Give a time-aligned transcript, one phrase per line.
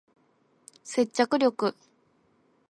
[0.83, 1.45] 接着力